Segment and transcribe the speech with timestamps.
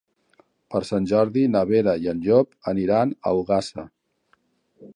[0.75, 3.87] Per Sant Jordi na Vera i en Llop aniran a Ogassa.